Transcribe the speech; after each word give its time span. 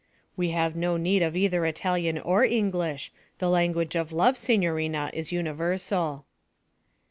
'We 0.35 0.49
have 0.49 0.75
no 0.75 0.97
need 0.97 1.21
of 1.21 1.37
either 1.37 1.63
Italian 1.63 2.17
or 2.17 2.43
English; 2.43 3.11
the 3.37 3.49
language 3.51 3.95
of 3.95 4.11
love, 4.11 4.35
signorina, 4.35 5.11
is 5.13 5.31
universal.' 5.31 6.25